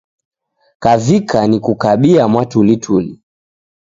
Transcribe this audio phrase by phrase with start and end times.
[0.83, 3.19] Kavika nikukabia mwatulituli.